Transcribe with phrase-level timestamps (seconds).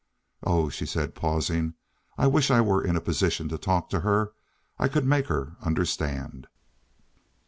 [0.41, 1.75] Oh," she said, pausing,
[2.17, 4.33] "I wish I were in a position to talk to her.
[4.79, 6.47] I could make her understand."